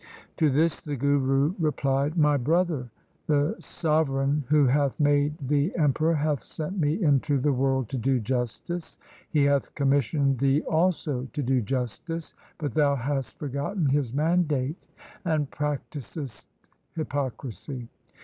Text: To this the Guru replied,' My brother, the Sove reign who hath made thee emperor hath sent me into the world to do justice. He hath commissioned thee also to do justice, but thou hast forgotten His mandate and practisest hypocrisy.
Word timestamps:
To 0.37 0.49
this 0.49 0.79
the 0.81 0.95
Guru 0.95 1.53
replied,' 1.59 2.17
My 2.17 2.35
brother, 2.35 2.89
the 3.27 3.55
Sove 3.59 4.07
reign 4.09 4.43
who 4.47 4.65
hath 4.65 4.99
made 4.99 5.37
thee 5.47 5.71
emperor 5.75 6.15
hath 6.15 6.43
sent 6.43 6.79
me 6.79 7.03
into 7.03 7.37
the 7.37 7.53
world 7.53 7.87
to 7.89 7.99
do 7.99 8.19
justice. 8.19 8.97
He 9.29 9.43
hath 9.43 9.75
commissioned 9.75 10.39
thee 10.39 10.63
also 10.63 11.27
to 11.33 11.43
do 11.43 11.61
justice, 11.61 12.33
but 12.57 12.73
thou 12.73 12.95
hast 12.95 13.37
forgotten 13.37 13.85
His 13.89 14.11
mandate 14.11 14.81
and 15.23 15.51
practisest 15.51 16.47
hypocrisy. 16.95 17.87